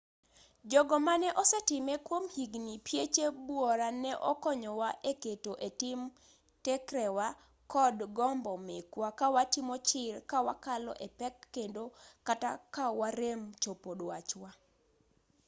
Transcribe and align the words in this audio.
jogo 0.71 0.97
mane 1.07 1.27
osetime 1.41 1.93
kuom 2.07 2.23
higni 2.35 2.75
pieche 2.87 3.25
buora 3.45 3.89
ne 4.03 4.11
okonyowa 4.31 4.89
e 5.11 5.13
keto 5.23 5.53
e 5.67 5.69
tim 5.81 5.99
tekrewa 6.65 7.27
kod 7.73 7.97
gombo 8.17 8.53
mekwa 8.67 9.09
ka 9.19 9.27
watimo 9.35 9.75
chir 9.87 10.15
ka 10.29 10.37
wakalo 10.47 10.91
e 11.05 11.07
pek 11.19 11.35
kendo 11.55 11.83
kata 12.27 12.51
ka 12.75 12.85
warem 12.99 13.41
chopo 13.61 13.89
dwachwa 13.99 14.49